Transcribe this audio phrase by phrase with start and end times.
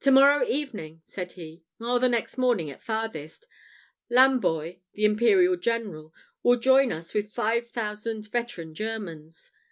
[0.00, 3.46] "To morrow evening," said he, "or the next morning at farthest,
[4.10, 9.52] Lamboy, the Imperial General, will join us with five thousand veteran Germans.